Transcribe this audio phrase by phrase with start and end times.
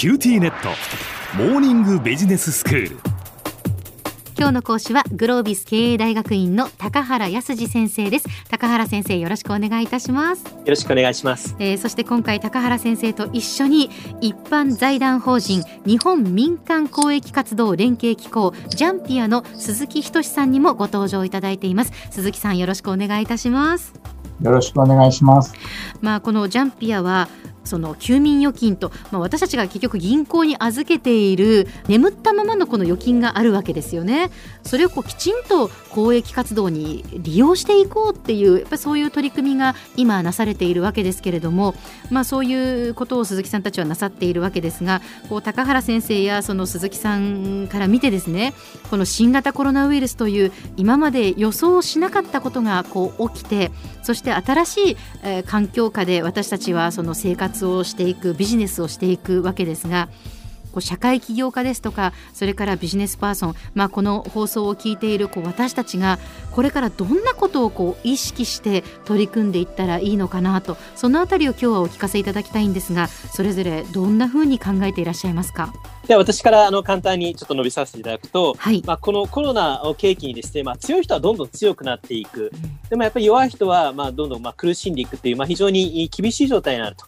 [0.00, 0.70] QTnet。
[1.36, 2.96] モーニングビジネススクール。
[4.34, 8.26] 今日の講師はグロービス経営大学院の高原康二先生です。
[8.50, 10.44] 高原先生よろしくお願いいたします。
[10.46, 13.90] よろしくお願いします、えー、そして今回高原先生と一緒に
[14.22, 21.92] 一般財団法人日本民間公益活動連携機構 JANPIA の鈴木仁さんにもご登場いただいています。
[22.10, 23.92] 鈴木さんよろしくお願いいたします。
[24.40, 25.54] よろしくお願いします。
[26.00, 27.28] まあこのジャンピアは
[27.64, 34.30] その休眠預金と、まあ、私たちが結局銀行に預けている眠ったままのこの預金があるわけですよね。
[34.62, 41.74] それをこうきちんと公益活動に利用していこうっていうやっぱそういう取り組みが今なされているわけですけれども、
[42.10, 48.54] まあ、そういうことを鈴木さんたちはなさっているわけですがこう高原先生やその鈴木さんから見てですね
[48.90, 53.70] この新型コロナウイルスという今まで予想しなかったことがこう起きて
[54.02, 60.08] そして新しい、えー、環境下で私たちはその生活をしていくビジネスをしていくわけですが
[60.72, 66.20] こう社会起業家ですとかそれからビジネスパーソン、まあ、この放送を聞いているこう私たちが
[66.52, 75.72] これからどんなことをこう意識して取り組んでいったらいいのかなとそのあたりを今日はお聞かせいただきたいんですがそれぞれどんなふうに考えていらっしゃいますか？
[76.06, 82.52] では私からあの簡単にちょっと述べさせていただくと、はい、まあ、このコロナを契機にですね、まあ、強い人はどんどん強くなっていく、
[82.88, 87.06] でもやっぱり弱い人はまあどんどんまあ苦しんでいくという、まあ、非常に厳しい状態になると。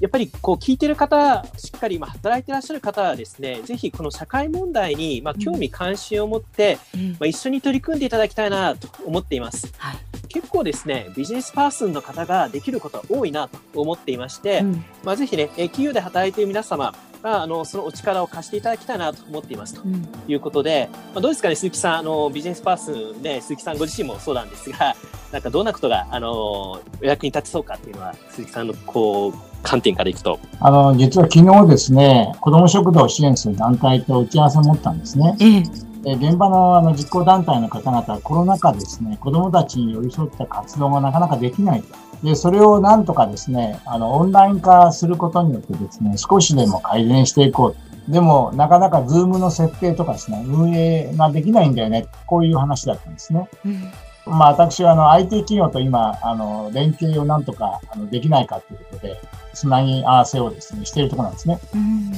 [0.00, 6.78] やっぱりこう聞いてる方、しっかりま働いてらっしゃる方はですね、ぜひこの社会問題にま興味関心を持って、
[7.18, 9.72] ま一緒に取り組んでいただきたいなと思っています。
[9.76, 9.96] はい、
[10.28, 19.82] 結構ですね、ビジネスパーソンの方ができることは多いなと思っていまして、うん、まあ、ぜひね、企業で働いている皆様、まあ、あのそのお力を貸していただきたいなと思っていますと
[20.26, 24.96] いうことで、うん、まあ、どうですかね、鈴木さん、あのビジネスパーソンで、鈴木さんご自身もそうなんですが、
[25.32, 30.38] なんかどんなことがあのお役に立ちそうかっていうのは、鈴木さんのこう観点からいくと。
[30.60, 35.36] あの、実は昨日ですね、子ども食堂を支援する団体と打ち合わせを持ったんですね。
[35.40, 41.94] ええ、現場のあの実行団体の方々はコロナ禍ですね、子どもたちに寄り添った活動がなかなかできないと。
[42.22, 47.74] で、それをなんとかですね、あの、オンライン化することによってですね、少しでも改善していこ
[48.08, 48.10] う。
[48.10, 52.06] でも、なかなかズームの設定とかですね、運営ができないんだよね。
[52.26, 53.48] こういう話だったんですね。
[53.64, 53.90] うん
[54.26, 59.20] まあ、私はあの IT 企業と今、あの連携をなんとかあのできないかということで、
[59.54, 61.58] つなぎ合わせをですね、しているところなんですね。
[61.74, 62.12] うん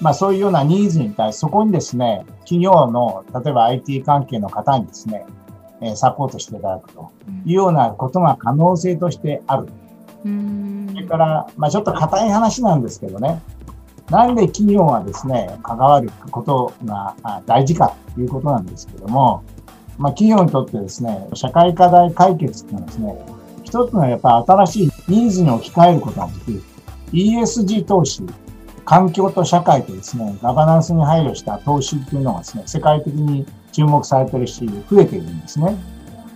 [0.00, 5.24] まあ、そういうようなニーズに対して、そこにですね、企業の、例えば IT 関係の方にですね、
[5.80, 7.10] えサポートしていただくと
[7.44, 9.68] いうようなことが可能性としてある。
[10.24, 13.40] うんそれから、まあ、ちょっと硬い話なんですけどね、
[14.10, 17.14] なんで企業がですね、関わることが
[17.46, 19.44] 大事かということなんですけども、
[19.98, 23.26] まあ、企業にとってですね、社会課題解決っていうのはですね、
[23.64, 26.62] 一つのやっぱり新しいニーズに置き換えることができる。
[27.12, 28.22] ESG 投資、
[28.86, 35.76] 環境と社会とですね、ガバナンスに配慮した投資っていうのがですね、世界的に注目されてるし、増えているんですね。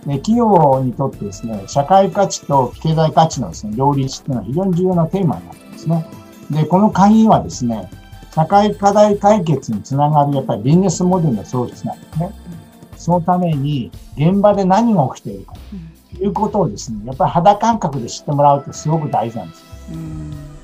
[0.05, 6.05] で企業にとってですね、社会価値と経済価値のですね、両立っていうのは非常に重要なテーマになってますね。
[6.51, 7.89] で、この鍵はですね、
[8.35, 12.31] 社会課題解決につながるやっぱりビジネスモデルの創出なんですね。
[12.97, 15.53] そのために現場で何が起きているか
[16.17, 19.63] ということをですね、やっぱり肌感覚で知ってもらうってすごく大事なんです。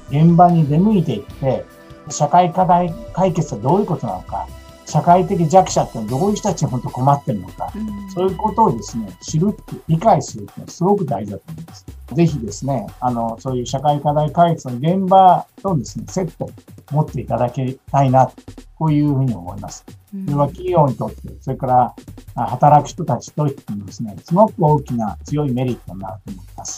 [0.10, 1.66] 現場に出向いていって、
[2.10, 4.48] 社会課題解決はどういうことなのか、
[4.86, 7.72] 社会的弱者ってどういう人たちに本当困ってるのか、
[8.14, 11.86] そういうことをですね、知るって、理解するってすごく大事だと思います。
[12.14, 16.50] ぜひですね、あの、そういう社会課題解決の現場とですね、セット
[16.92, 18.32] 持っていただきたいな、
[18.80, 19.84] こういうふうに思います。
[20.26, 21.96] それは企業にとって、それから
[22.36, 26.77] 働く人たちとってもですね、すごく大きな強いメリットになると思います。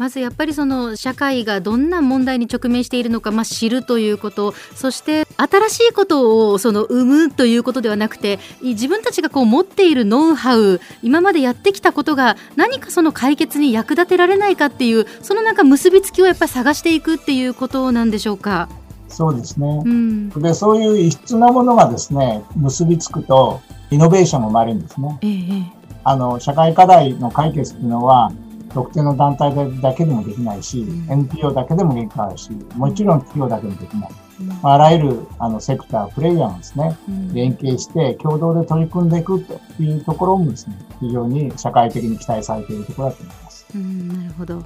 [0.00, 18.70] まずやっぱりその社会がどんな問題に直面しているのか、まあ、知るということそして新しいことをその生むということではなくて自分たちがこう持っているノウハウ今までやってきたことが何かその解決に役立てられないかっていうそのなんか結びつきをやっぱり探していくっていうことなんでしょうか？
[19.08, 19.82] そうですね。
[19.84, 23.60] うん、で、そういう異質なものがですね、結びつくと、
[23.90, 25.18] イノベーションも生まれるんですね。
[25.20, 25.72] ええ、
[26.04, 28.32] あの、社会課題の解決っていうのは、
[28.72, 34.10] 特定の団体だけでもできないし、うん、NPO だけでも限界あるし、もちろん企業だけでもできない。
[34.40, 43.66] うん、あらゆるあのセクター、プレイヤーがですね、うん、連携して共同で取り組んでいくというところもですね、非常に社会的に期待されているところだと思います。
[43.74, 44.64] うん、なるほど。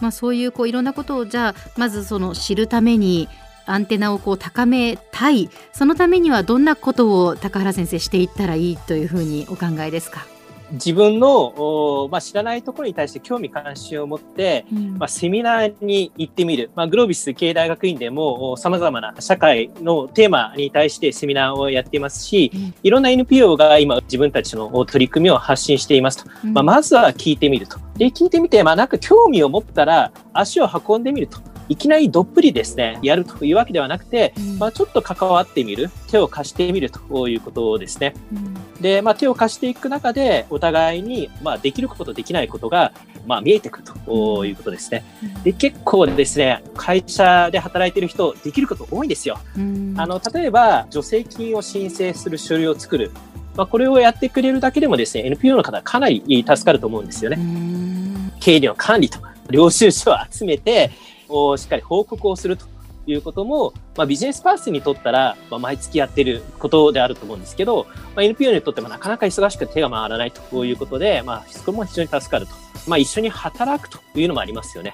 [0.00, 3.28] まあ、そういうこういろんなことをじゃあまずその知るために
[3.64, 10.26] アンテナをこう高めたいそのためにはどんなことを高原先生していったらいいというふうにお考えですか？
[10.72, 27.78] 自分の、まあ、知らないところに対して興味関心を持って、うん、まあ、セミナーに行ってみる、まあ、グロービス経営大学院でもさまざまな社会のテーマに対してセミナーをやっていますし、うん、いろんな NPO が今自分たちの取り組みを発信していますと、うん、まあ、まずは聞いてみると。
[27.96, 31.38] で聞いてみて、まあ、なんか興味を持ったら足を運んでみると。
[31.68, 38.14] いきなりどっぷりですね、やるというわけではなくて、うん、まあ、ちょっと関わってみる、手を貸してみるということですね。
[38.32, 42.92] うん、で、まあ、手を貸していく中で、お互いに、まあ、できること、できないことが、
[43.26, 45.04] まあ、見えてくるということですね。
[45.42, 49.38] で、結構ですね、会社で働いている人、できること多いんですよ。
[49.56, 53.10] うん、あの、例えば、助成金を申請する書類を作る。
[53.56, 57.38] まあ、これをやってくれるだけでもですね、NPO の方かなり助かると思うんですよね。
[58.38, 59.18] 経理の管理と
[59.50, 60.90] 領収書を集めて、
[61.28, 62.66] をしっかり報告をすると
[63.06, 72.52] いうことも、まあ、ビジネスパースにとったら、まあ、毎月やってることであると思うんですけど、まあ、NPO にとってもなかなか忙しくて手が回らないということで、まあ、それも非常に助かると。
[72.88, 74.92] まあ、一緒に働くというのもありますよね。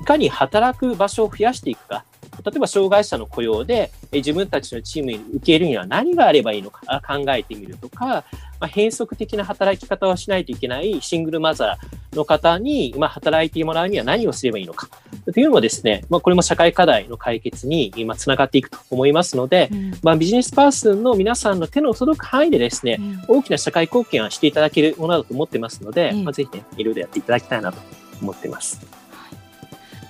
[0.00, 2.04] いかに働く場所を増やしていくか。
[2.44, 8.24] 例えば障害者の雇用で自分たちのチームに受けるには何があればいいのか考えてみるとか、ま
[8.60, 14.88] あ、変則的な働き方をしないといけないシングルマザーの方に、まあ、働いてもらうには何をすればいいのか
[15.34, 27.78] というのもですね、まあ、これも社会課題の解決に今つながっていくと思いますので、うん、まあ、ビジネスパーソンの皆さんの手の届く範囲でですね、うん、大きな社会貢献はしていただけるものだと思ってますので、うん、まあ、ぜひね、いろいろやっていただきたいなと
[28.22, 28.80] 思ってます。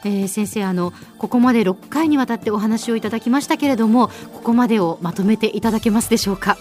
[0.04, 6.58] えー、先生あのここまで6回にわたってお話をいただきましたけれどもここまでをまとめていただけますでしょうか？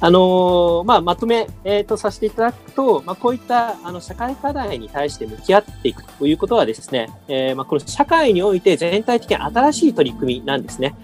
[0.00, 10.94] あの、まあ、まとめ、えー、とさせていただくと、まあ、こういったあの社会課題に対して向き合っていくということはですね、えー、まあ、この社会において全体的に新しい取り組みなんですね。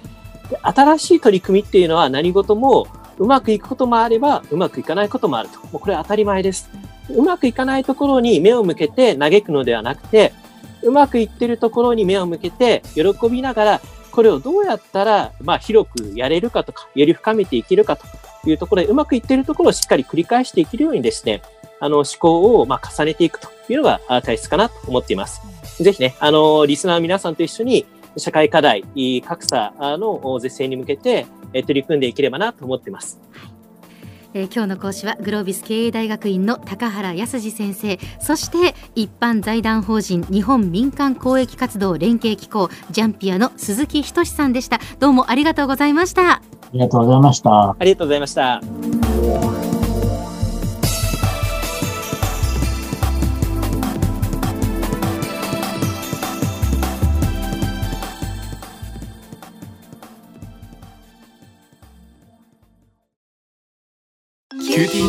[0.50, 2.87] で新しい取り組みっていうのは何事も
[3.19, 5.58] うまくいくこともあればうまくいかないこともあると。
[5.66, 6.70] もうこれは当たり前です。
[7.10, 10.32] うまくいかないところに目を向けて嘆くのではなくて、
[10.82, 13.81] うまくいってるところに目を向けて、喜びながら、
[14.16, 18.06] これをどうやったら、まあ、広くやれるかとか、より深めていけるかと
[18.48, 21.42] いうところで、うまくいっているところをしっかり繰り返していけるようにですね、
[21.80, 25.42] あの、思考を、ま、重ねていくというのが大切かなと思っています。
[25.82, 27.84] ぜひね、あの、リスナーの皆さんと一緒に、
[28.16, 28.84] 社会課題、
[29.22, 33.20] 格差の是正に向けて取り組んでいければなと思っています。
[34.37, 37.99] えー、今日の講師はグロービス経営大学院の高原康二先生。
[38.21, 44.79] そして一般財団法人日本民間公益活動連携機構ジャンピアの鈴木仁さんでした。
[44.99, 46.33] どうもありがとうございました。
[46.33, 46.43] あ
[46.75, 47.71] りがとうございました。
[47.71, 49.65] ありがとうございました